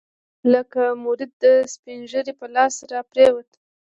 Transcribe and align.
لکه 0.53 0.81
مريد 1.03 1.31
د 1.43 1.45
سپينږيري 1.73 2.33
په 2.39 2.45
لاس 2.55 2.75
راپرېوت. 2.91 3.49